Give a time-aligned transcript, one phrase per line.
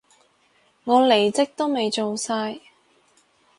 [0.83, 2.59] 我離職都未做晒